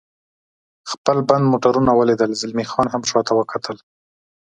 [0.91, 3.77] خپل بند موټرونه ولیدل، زلمی خان هم شاته کتل.